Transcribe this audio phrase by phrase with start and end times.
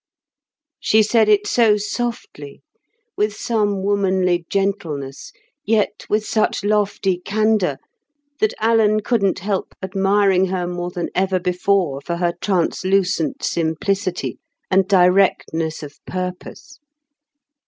[0.79, 2.63] She said it so softly,
[3.15, 5.31] with some womanly gentleness,
[5.63, 7.77] yet with such lofty candour,
[8.39, 14.39] that Alan couldn't help admiring her more than ever before for her translucent simplicity,
[14.71, 16.79] and directness of purpose.